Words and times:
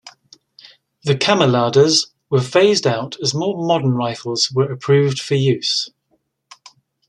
The 1.03 1.13
"kammerladers" 1.13 2.07
were 2.31 2.41
phased 2.41 2.87
out 2.87 3.17
as 3.21 3.35
more 3.35 3.55
modern 3.63 3.91
rifles 3.91 4.51
were 4.51 4.71
approved 4.71 5.19
for 5.19 5.35
use. 5.35 5.91